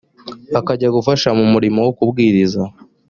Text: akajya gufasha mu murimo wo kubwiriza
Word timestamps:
akajya 0.59 0.87
gufasha 0.95 1.29
mu 1.37 1.45
murimo 1.53 1.79
wo 1.85 1.91
kubwiriza 1.97 2.61